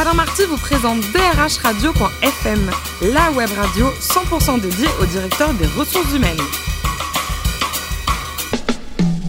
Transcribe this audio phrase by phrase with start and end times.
[0.00, 2.70] Alain Marty vous présente drhradio.fm,
[3.02, 6.38] la web radio 100% dédiée au directeur des ressources humaines.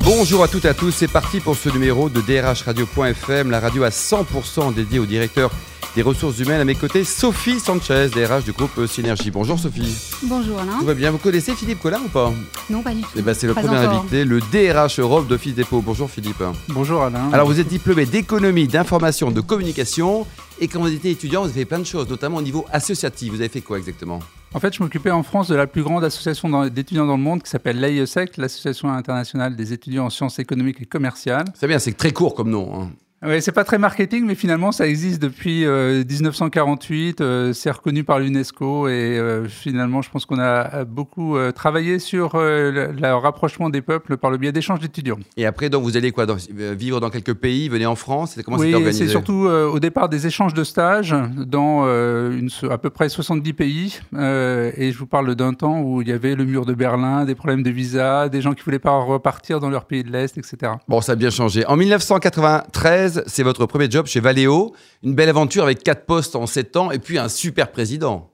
[0.03, 3.81] Bonjour à toutes et à tous, c'est parti pour ce numéro de drhradio.fm, la radio
[3.81, 5.49] à 100% dédiée au directeur
[5.95, 6.61] des ressources humaines.
[6.61, 9.31] À mes côtés, Sophie Sanchez, DRH du groupe Synergie.
[9.31, 9.95] Bonjour Sophie.
[10.23, 10.79] Bonjour Alain.
[10.79, 11.11] Tout va bien?
[11.11, 12.31] Vous connaissez Philippe Collin ou pas?
[12.69, 13.09] Non, pas du tout.
[13.15, 15.81] Eh ben, c'est le premier invité, le DRH Europe d'Office Dépôt.
[15.81, 16.43] Bonjour Philippe.
[16.69, 17.29] Bonjour Alain.
[17.31, 20.25] Alors vous êtes diplômé d'économie, d'information, de communication.
[20.61, 23.31] Et quand vous étiez étudiant, vous avez fait plein de choses, notamment au niveau associatif.
[23.31, 24.19] Vous avez fait quoi exactement?
[24.53, 27.43] En fait, je m'occupais en France de la plus grande association d'étudiants dans le monde
[27.43, 31.45] qui s'appelle l'AIESEC, l'Association internationale des étudiants en sciences économiques et commerciales.
[31.53, 32.81] C'est bien, c'est très court comme nom.
[32.81, 32.89] Hein.
[33.21, 37.19] Oui, c'est pas très marketing, mais finalement, ça existe depuis 1948.
[37.19, 41.99] Euh, euh, c'est reconnu par l'UNESCO et euh, finalement, je pense qu'on a beaucoup travaillé
[41.99, 45.19] sur le, rapprochement des peuples par le biais d'échanges d'étudiants.
[45.35, 48.73] Et après, donc, vous allez quoi Vivre dans quelques pays, venez en France comment Oui,
[48.93, 53.99] c'est surtout au départ des échanges de stages dans une, à peu près 70 pays.
[54.13, 57.35] et je vous parle d'un temps où il y avait le mur de Berlin, des
[57.35, 60.73] problèmes de visa, des gens qui voulaient pas repartir dans leur pays de l'Est, etc.
[60.87, 61.65] Bon, ça a bien changé.
[61.65, 64.73] En 1993, c'est votre premier job chez Valeo.
[65.03, 68.31] Une belle aventure avec quatre postes en sept ans et puis un super président.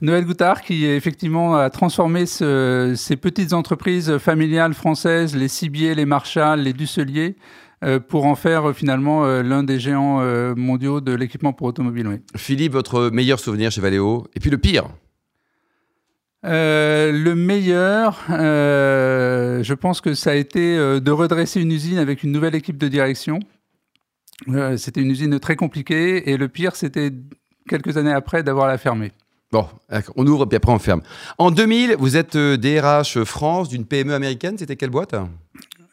[0.00, 6.60] Noël Goutard, qui effectivement a transformé ces petites entreprises familiales françaises, les Cibier, les Marshall,
[6.60, 7.36] les Dusselier,
[7.84, 10.22] euh, pour en faire euh, finalement euh, l'un des géants
[10.56, 12.20] mondiaux de l'équipement pour automobile.
[12.36, 14.88] Philippe, votre meilleur souvenir chez Valeo Et puis le pire
[16.44, 22.56] le meilleur, je pense que ça a été de redresser une usine avec une nouvelle
[22.56, 23.38] équipe de direction.
[24.76, 27.12] C'était une usine très compliquée et le pire, c'était
[27.68, 29.12] quelques années après d'avoir la fermée.
[29.52, 29.66] Bon,
[30.16, 31.02] on ouvre puis après on ferme.
[31.36, 34.56] En 2000, vous êtes DRH euh, France d'une PME américaine.
[34.56, 35.14] C'était quelle boîte?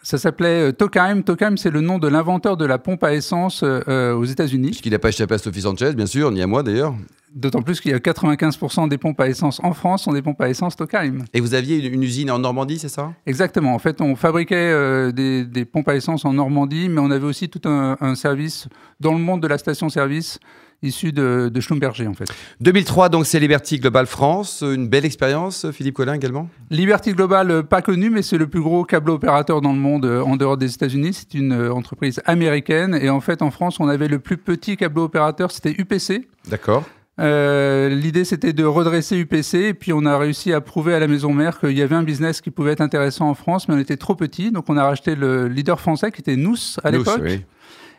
[0.02, 1.22] Ça s'appelait euh, Tokheim.
[1.22, 4.68] Tokheim, c'est le nom de l'inventeur de la pompe à essence aux États-Unis.
[4.68, 6.94] Puisqu'il n'a pas échappé à Sophie Sanchez, bien sûr, ni à moi d'ailleurs.
[7.34, 10.42] D'autant plus qu'il y a 95% des pompes à essence en France sont des pompes
[10.42, 11.26] à essence Tokheim.
[11.34, 13.14] Et vous aviez une, usine en Normandie, c'est ça?
[13.28, 13.76] Exactement.
[13.76, 17.48] En fait, on fabriquait euh, des, pompes à essence en Normandie, mais on avait aussi
[17.48, 18.68] tout un, service
[19.00, 20.40] dans le monde de la station-service
[20.82, 22.32] issu de, Schlumberger en fait.
[22.62, 26.50] 2003 donc c'est Liberty Global France, une belle expérience Philippe Collin également?
[26.70, 30.06] Liberty Global euh, pas connu mais c'est le plus gros câble opérateur dans le monde
[30.06, 33.88] euh, en dehors des États-Unis, c'est une entreprise américaine et en fait en France on
[33.88, 36.28] avait le plus petit câble opérateur, c'était UPC.
[36.50, 36.86] D'accord.
[37.20, 41.08] Euh, l'idée, c'était de redresser UPC, et puis on a réussi à prouver à la
[41.08, 43.80] maison mère qu'il y avait un business qui pouvait être intéressant en France, mais on
[43.80, 47.22] était trop petit, donc on a racheté le leader français qui était Nous à l'époque.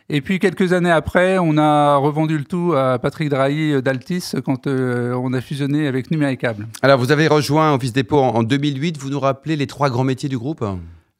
[0.09, 4.67] Et puis quelques années après, on a revendu le tout à Patrick Drahi d'Altis quand
[4.67, 6.67] euh, on a fusionné avec Numéricable.
[6.81, 10.29] Alors vous avez rejoint Office Dépôt en 2008, vous nous rappelez les trois grands métiers
[10.29, 10.65] du groupe?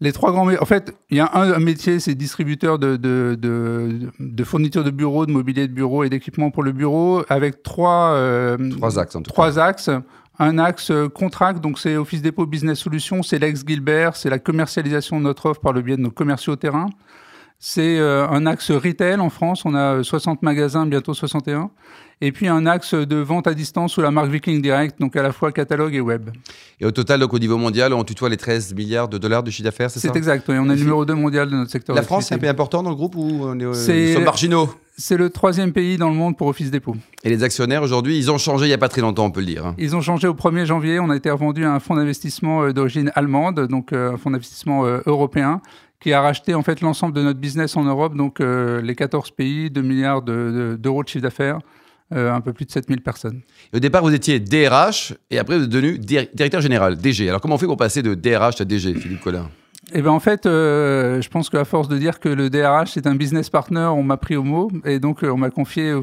[0.02, 4.44] Les trois grands En fait, il y a un, métier, c'est distributeur de, de, de,
[4.44, 8.58] fournitures de bureaux, de mobilier de bureau et d'équipements pour le bureau, avec trois, euh,
[8.72, 9.16] trois axes.
[9.16, 9.92] En tout trois axes.
[10.40, 14.40] Un axe euh, contract, donc c'est Office Depot Business Solutions, c'est l'ex Gilbert, c'est la
[14.40, 16.88] commercialisation de notre offre par le biais de nos commerciaux terrain.
[17.64, 21.70] C'est euh, un axe retail en France, on a 60 magasins, bientôt 61.
[22.20, 25.22] Et puis un axe de vente à distance sous la marque Viking Direct, donc à
[25.22, 26.32] la fois catalogue et web.
[26.80, 29.52] Et au total, donc au niveau mondial, on tutoie les 13 milliards de dollars de
[29.52, 30.10] chiffre d'affaires, c'est ça?
[30.12, 30.56] C'est exact, oui.
[30.60, 31.96] on est numéro 2 mondial de notre secteur.
[31.96, 34.74] La France, c'est un pays important dans le groupe ou on est, euh, sommes marginaux?
[34.98, 36.96] c'est le troisième pays dans le monde pour Office Dépôt.
[37.24, 39.40] Et les actionnaires aujourd'hui, ils ont changé il n'y a pas très longtemps, on peut
[39.40, 39.66] le dire.
[39.66, 39.76] Hein.
[39.78, 41.00] Ils ont changé au 1er janvier.
[41.00, 44.84] On a été revendu à un fonds d'investissement euh, d'origine allemande, donc un fonds d'investissement
[45.06, 45.62] européen,
[46.02, 49.32] qui a racheté en fait l'ensemble de notre business en Europe, donc euh, les 14
[49.32, 51.60] pays, 2 milliards d'euros de, chiffre d'affaires,
[52.14, 53.42] euh, un peu plus de 7000 personnes.
[53.74, 57.30] au départ, vous étiez DRH et après vous êtes devenu directeur général, DG.
[57.30, 59.48] Alors comment on fait pour passer de DRH à DG, Philippe Collin?
[59.94, 63.06] Eh ben en fait, euh, je pense qu'à force de dire que le DRH c'est
[63.06, 65.94] un business partner, on m'a pris au mot et donc on m'a confié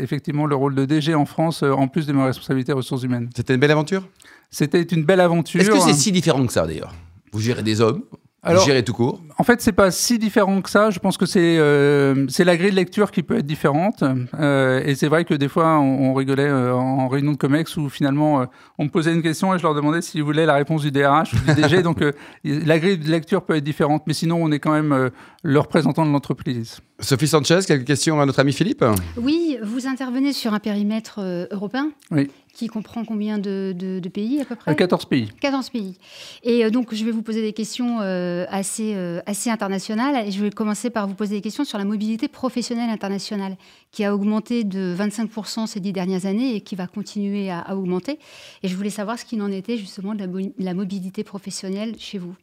[0.00, 3.28] effectivement le rôle de DG en France en plus de mes responsabilités ressources humaines.
[3.36, 4.08] C'était une belle aventure?
[4.50, 5.60] C'était une belle aventure.
[5.60, 6.94] Est-ce que c'est si différent que ça d'ailleurs?
[7.32, 8.02] Vous gérez des hommes,
[8.44, 10.90] alors, gérer tout court En fait, c'est pas si différent que ça.
[10.90, 14.04] Je pense que c'est euh, c'est la grille de lecture qui peut être différente.
[14.38, 17.88] Euh, et c'est vrai que des fois, on, rigolait euh, en réunion de COMEX où
[17.88, 18.44] finalement, euh,
[18.78, 21.32] on me posait une question et je leur demandais s'ils voulaient la réponse du DRH
[21.32, 21.82] ou du DG.
[21.82, 22.04] Donc,
[22.44, 24.02] la grille de lecture peut être différente.
[24.06, 25.10] Mais sinon, on est quand même
[25.42, 26.80] le représentant de l'entreprise.
[27.00, 28.84] Sophie Sanchez, quelques questions à notre ami Philippe
[29.16, 31.20] Oui, vous intervenez sur un périmètre
[31.50, 31.90] européen.
[32.10, 34.74] Oui qui comprend combien de, pays à peu près?
[34.74, 35.30] 14 pays.
[35.40, 35.98] 14 pays.
[36.44, 40.26] Et euh, donc, je vais vous poser des questions euh, assez, euh, assez internationales.
[40.26, 43.56] Et je vais commencer par vous poser des questions sur la mobilité professionnelle internationale,
[43.90, 48.18] qui a augmenté de 25% ces dix dernières années et qui va continuer à, augmenter.
[48.62, 50.24] Et je voulais savoir ce qu'il en était justement de
[50.58, 52.34] la, mobilité professionnelle chez vous.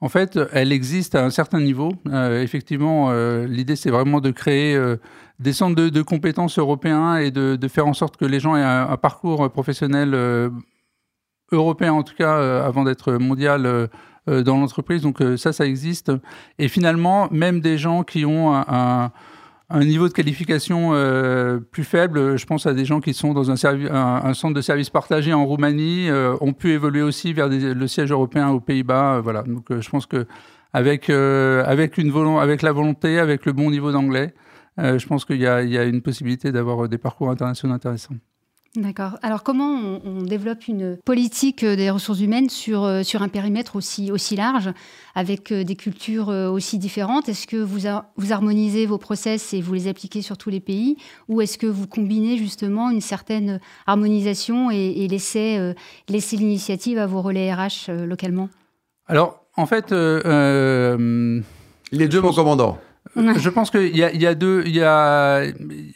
[0.00, 1.92] En fait, elle existe à un certain niveau.
[2.12, 3.12] effectivement,
[3.44, 4.76] l'idée, c'est vraiment de créer
[5.38, 8.96] des centres de, compétences européens et de, faire en sorte que les gens aient un,
[8.96, 10.50] parcours professionnel
[11.52, 13.88] européen, en tout cas, avant d'être mondial
[14.26, 15.02] dans l'entreprise.
[15.02, 16.10] Donc ça, ça existe.
[16.58, 19.12] Et finalement, même des gens qui ont un un
[19.80, 22.36] niveau de qualification euh, plus faible.
[22.36, 23.54] Je pense à des gens qui sont dans un,
[23.90, 28.12] un, centre de services partagé en Roumanie, euh, ont pu évoluer aussi vers le siège
[28.12, 29.16] européen aux Pays-Bas.
[29.16, 29.42] Euh, voilà.
[29.42, 30.26] Donc, je pense que
[30.72, 34.34] avec avec une avec la volonté, avec le bon niveau d'anglais,
[34.78, 38.14] je pense qu'il y a, une possibilité d'avoir des parcours internationaux intéressants.
[38.74, 39.18] D'accord.
[39.20, 43.76] Alors comment on, développe une politique euh, des ressources humaines sur, euh, sur un périmètre
[43.76, 44.70] aussi, aussi large,
[45.14, 47.28] avec euh, des cultures aussi différentes?
[47.28, 47.80] Est-ce que vous,
[48.16, 50.96] vous harmonisez vos process et vous les appliquez sur tous les pays?
[51.28, 55.74] Ou est-ce que vous combinez justement une certaine harmonisation et, laissez,
[56.08, 58.48] laissez l'initiative à vos relais RH localement?
[59.06, 59.90] Alors, en fait...
[59.90, 61.42] les
[62.08, 62.78] deux, mon commandant
[63.14, 65.44] je pense qu'il y a, y, a deux, y, a,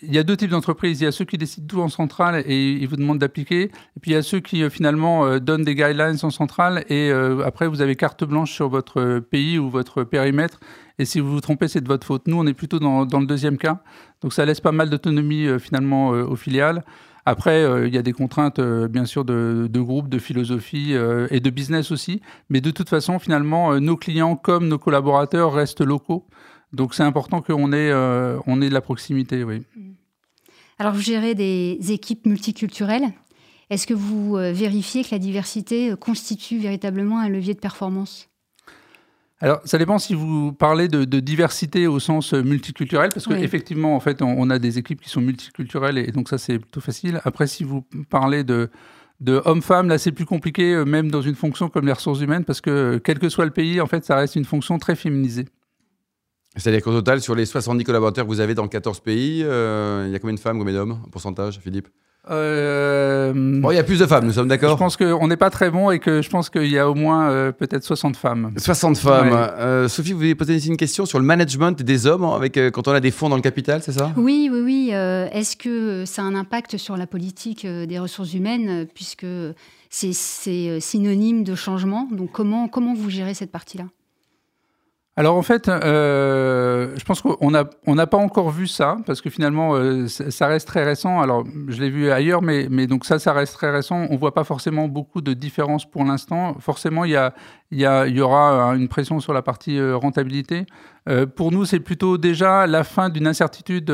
[0.03, 1.01] y a deux types d'entreprises.
[1.01, 3.63] Il y a ceux qui décident tout en centrale et ils vous demandent d'appliquer.
[3.63, 6.85] Et puis il y a ceux qui euh, finalement euh, donnent des guidelines en centrale
[6.91, 10.61] et euh, après vous avez carte blanche sur votre pays ou votre périmètre.
[10.99, 12.27] Et si vous vous trompez, c'est de votre faute.
[12.27, 13.81] Nous, on est plutôt dans, dans le deuxième cas.
[14.21, 16.85] Donc ça laisse pas mal d'autonomie finalement aux filiales.
[17.27, 20.95] Après, il y a des contraintes, bien sûr, de, de, groupe, de philosophie
[21.31, 22.23] et de business aussi.
[22.49, 26.25] Mais de toute façon, finalement, nos clients comme nos collaborateurs restent locaux.
[26.73, 29.63] Donc c'est important qu'on ait, euh, on ait de la proximité, oui.
[30.79, 33.13] Alors vous gérez des équipes multiculturelles.
[33.71, 38.29] Est-ce que vous euh, vérifiez que la diversité euh, constitue véritablement un levier de performance?
[39.41, 44.23] Alors, ça dépend si vous parlez de, diversité au sens multiculturel, parce qu'effectivement, en fait,
[44.23, 47.21] on, a des équipes qui sont multiculturelles, et donc ça, c'est plutôt facile.
[47.23, 48.71] Après, si vous parlez de,
[49.21, 52.63] de homme-femme, là, c'est plus compliqué, même dans une fonction comme les ressources humaines, parce
[52.63, 55.45] que quel que soit le pays, en fait, ça reste une fonction très féminisée.
[56.57, 60.13] C'est-à-dire qu'au total, sur les 70 collaborateurs que vous avez dans 14 pays, euh, il
[60.13, 61.89] y a combien de femmes, combien d'hommes en pourcentage, Philippe?
[62.29, 63.33] Euh...
[63.61, 64.73] Bon, il y a plus de femmes, nous sommes d'accord?
[64.73, 66.95] Je pense qu'on n'est pas très bon et que je pense qu'il y a au
[66.95, 68.53] moins euh, peut-être 60 femmes.
[68.57, 69.33] 60 femmes.
[69.33, 72.93] Euh, Sophie, vous voulez poser une question sur le management des hommes avec, quand on
[72.93, 74.13] a des fonds dans le capital, c'est ça?
[74.17, 74.91] Oui, oui, oui.
[74.91, 79.27] Est-ce que ça a un impact sur la politique des ressources humaines puisque
[79.91, 82.09] c'est synonyme de changement?
[82.11, 83.85] Donc comment, comment vous gérez cette partie-là?
[85.19, 89.23] Alors en fait, euh, je pense qu'on n'a on n'a pas encore vu ça parce
[89.23, 91.23] que finalement euh, ça reste très récent.
[91.23, 94.07] Alors je l'ai vu ailleurs, mais, mais donc ça, ça reste très récent.
[94.11, 96.57] On voit pas forcément beaucoup de différences pour l'instant.
[96.61, 97.33] Forcément, il y, a,
[97.71, 100.67] y a, y aura une pression sur la partie euh, rentabilité.
[101.09, 103.91] Euh, pour nous, c'est plutôt déjà la fin d'une incertitude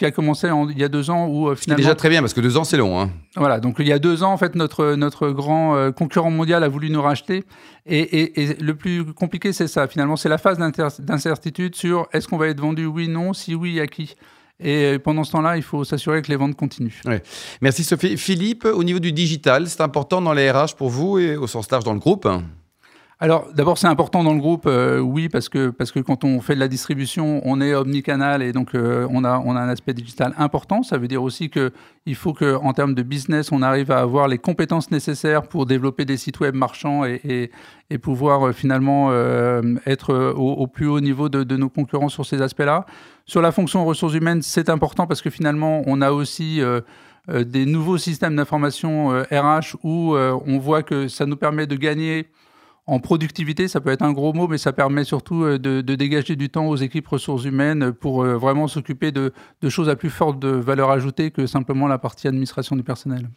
[0.00, 1.84] qui a commencé il y a deux ans où finalement.
[1.84, 2.98] déjà très bien parce que deux ans c'est long.
[3.00, 3.10] Hein.
[3.36, 6.68] Voilà, donc il y a deux ans en fait notre notre grand concurrent mondial a
[6.68, 7.44] voulu nous racheter
[7.86, 10.58] et, le plus compliqué, c'est ça, finalement, c'est la phase
[11.00, 14.14] d'incertitude sur est-ce qu'on va être vendu, oui, non, si oui, à qui.
[14.62, 17.00] Et pendant ce temps-là, il faut s'assurer que les ventes continuent.
[17.62, 18.18] Merci Sophie.
[18.18, 21.70] Philippe, au niveau du digital, c'est important dans les RH pour vous et au sens
[21.70, 22.28] large dans le groupe?
[23.22, 26.40] Alors, d'abord, c'est important dans le groupe, euh, oui, parce que, parce que quand on
[26.40, 29.68] fait de la distribution, on est omnicanal et donc euh, on, a, on a un
[29.68, 30.82] aspect digital important.
[30.82, 34.38] Ça veut dire aussi qu'il faut qu'en termes de business, on arrive à avoir les
[34.38, 37.50] compétences nécessaires pour développer des sites web marchands et,
[37.90, 39.12] et, pouvoir euh, finalement
[39.84, 42.86] être au, plus haut niveau de, de nos concurrents sur ces aspects-là.
[43.26, 46.62] Sur la fonction ressources humaines, c'est important parce que finalement, on a aussi...
[47.28, 52.26] des nouveaux systèmes d'information RH où on voit que ça nous permet de gagner
[52.90, 56.34] en productivité, ça peut être un gros mot, mais ça permet surtout euh, de, dégager
[56.34, 59.32] du temps aux équipes ressources humaines pour euh, vraiment s'occuper de,
[59.68, 63.30] choses à plus forte de valeur ajoutée que simplement la partie administration du personnel.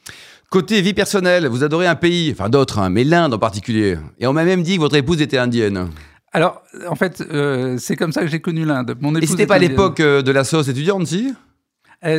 [0.49, 3.95] Côté vie personnelle, vous adorez un pays, enfin d'autres, hein, mais l'Inde en particulier.
[4.19, 5.87] Et on m'a même dit que votre épouse était indienne.
[6.31, 8.95] Alors, en fait, euh, c'est comme ça que j'ai connu l'Inde.
[9.01, 11.31] Mon Et c'était pas à l'époque de la sauce étudiante, si?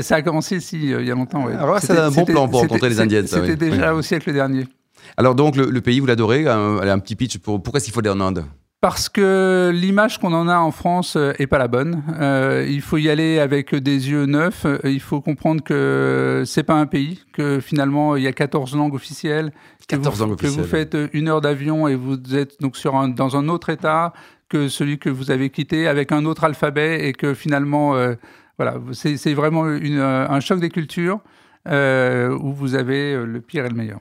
[0.03, 1.47] Ça a commencé ici, il y a longtemps.
[1.47, 1.53] Oui.
[1.53, 3.26] Alors, c'est un bon plan pour rencontrer les Indiennes.
[3.26, 4.69] C'était déjà au siècle dernier.
[5.16, 8.00] Alors donc le, pays, vous l'adorez un, un petit pitch pour pourquoi est-ce qu'il faut
[8.00, 8.44] aller en Inde?
[8.84, 12.02] Parce que l'image qu'on en a en France euh, est pas la bonne.
[12.20, 14.66] Euh, il faut y aller avec des yeux neufs.
[14.84, 18.92] Il faut comprendre que c'est pas un pays, que finalement il y a 14 langues
[18.92, 19.52] officielles,
[19.88, 22.94] 14 que, vous, langues que vous faites une heure d'avion et vous êtes donc sur
[22.94, 24.12] un, dans un autre état
[24.50, 28.16] que celui que vous avez quitté avec un autre alphabet et que finalement euh,
[28.58, 31.20] voilà, c'est vraiment une, un choc des cultures
[31.66, 34.00] où vous avez le pire et le meilleur.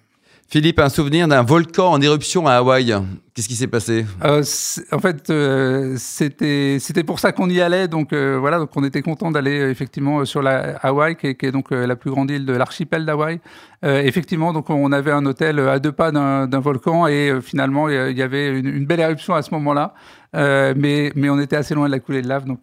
[0.53, 2.93] Philippe, un souvenir d'un volcan en éruption à Hawaï.
[3.33, 4.05] Qu'est-ce qui s'est passé?
[4.23, 4.43] Euh,
[4.91, 7.87] En fait, euh, c'était c'était pour ça qu'on y allait.
[7.87, 11.71] Donc euh, voilà, donc on était content d'aller effectivement sur la Hawaï, qui est, donc
[11.71, 13.39] la plus grande île de l'archipel d'Hawaï.
[13.81, 18.21] effectivement, donc on avait un hôtel à deux pas d'un volcan et finalement il y
[18.21, 19.95] avait une, belle éruption à ce moment-là.
[20.35, 22.59] mais, mais on était assez loin de la coulée de lave, donc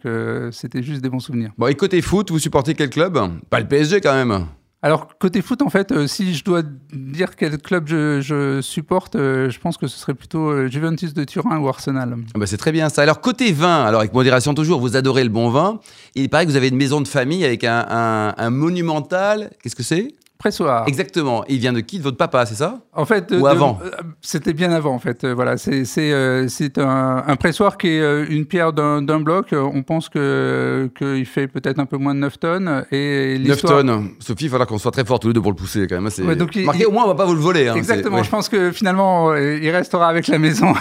[0.53, 1.51] c'était juste des bons souvenirs.
[1.57, 3.19] Bon, et côté foot, vous supportez quel club?
[3.49, 4.45] Pas le PSG quand même
[4.83, 9.47] alors, côté foot, en fait, euh, si je dois dire quel club je, supporte, euh,
[9.51, 12.17] je pense que ce serait plutôt euh, Juventus de Turin ou Arsenal.
[12.33, 13.03] Ah bah c'est très bien ça.
[13.03, 15.79] Alors, côté vin, alors avec modération toujours, vous adorez le bon vin.
[16.15, 19.51] Il paraît que vous avez une maison de famille avec un monumental.
[19.61, 20.15] Qu'est-ce que c'est?
[20.41, 20.85] Pressoir.
[20.87, 21.45] Exactement.
[21.47, 24.53] il vient de qui De votre papa, c'est ça En fait, ou avant euh, C'était
[24.53, 25.23] bien avant, en fait.
[25.23, 29.53] Euh, voilà, c'est euh, un, un, pressoir qui est une pierre d'un bloc.
[29.53, 32.85] On pense que qu'il fait peut-être un peu moins de 9 tonnes.
[32.91, 34.09] Et 9 tonnes.
[34.19, 36.01] Sophie, il va falloir qu'on soit très fort tous les deux pour le pousser quand
[36.01, 36.11] même.
[36.27, 37.67] Ouais, donc Marqué, au moins, on va pas vous le voler.
[37.67, 38.23] Hein, exactement.
[38.23, 40.73] Je pense que finalement, il restera avec la maison.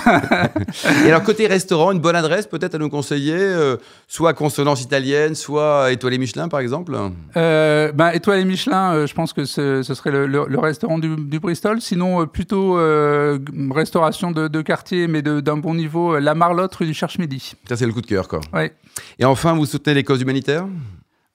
[1.04, 3.38] et alors côté restaurant, une bonne adresse peut-être à nous conseiller,
[4.08, 6.96] soit consonance italienne, soit étoilé Michelin par exemple.
[7.36, 11.80] Euh, ben, étoilé Michelin, je pense que ce, serait le, restaurant du, Bristol.
[11.80, 13.38] Sinon, euh, plutôt euh,
[13.70, 17.54] restauration de, quartier, mais d'un bon niveau, la Marlotte rue du Cherche-Midi.
[17.68, 18.40] Ça, c'est le coup de cœur, quoi.
[18.52, 18.74] Ouais.
[19.18, 20.66] Et enfin, vous soutenez les causes humanitaires?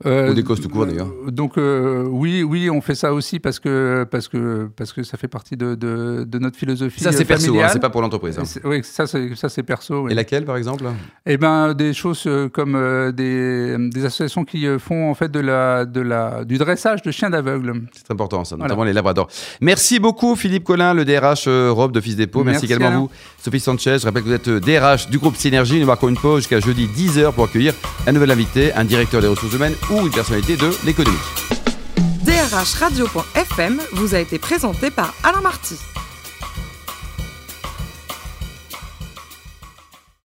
[0.06, 1.08] Euh, Ou des causes tout court d'ailleurs.
[1.28, 5.18] Donc euh, oui, oui, on fait ça aussi parce que parce que parce que ça
[5.18, 7.00] fait partie de, de, notre philosophie.
[7.00, 8.38] Ça c'est perso, hein, c'est pas pour l'entreprise.
[8.38, 8.44] Hein.
[8.66, 10.10] Oui, ça c'est ça c'est perso.
[10.10, 10.84] Et laquelle par exemple?
[11.25, 12.74] Eh ben des choses euh, comme
[13.14, 17.30] des, des, associations qui font en fait de la de la du dressage de chiens
[17.30, 17.84] d'aveugle.
[17.96, 19.30] C'est important ça, notamment les labradors.
[19.62, 22.44] Merci beaucoup Philippe Collin, le DRH Robe de Fils Dépôt.
[22.44, 23.10] Merci, également à vous
[23.42, 24.00] Sophie Sanchez.
[24.00, 25.80] Je rappelle que vous êtes DRH du groupe Synergie.
[25.80, 27.74] Nous marquons une pause jusqu'à jeudi 10h pour accueillir
[28.06, 31.18] un nouvel invité, un directeur des ressources humaines ou une personnalité de l'économie.
[32.24, 35.75] DRH Radio.fm vous a été présenté par Alain Marty.